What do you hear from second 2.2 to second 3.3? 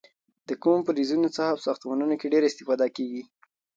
ډیره استفاده کېږي؟